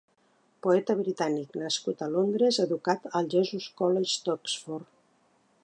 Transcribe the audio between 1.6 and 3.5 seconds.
nascut a Londres, educat al